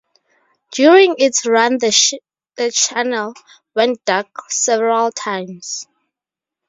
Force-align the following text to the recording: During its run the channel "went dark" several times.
During 0.71 1.13
its 1.19 1.45
run 1.45 1.77
the 1.77 1.91
channel 2.73 3.35
"went 3.75 4.03
dark" 4.03 4.29
several 4.49 5.11
times. 5.11 5.85